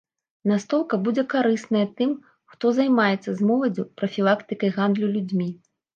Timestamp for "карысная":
1.33-1.83